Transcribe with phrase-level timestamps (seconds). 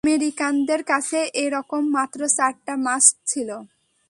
[0.03, 3.49] আমেরিকানদের কাছে এরকম মাত্র চারটা মাস্ক ছিল।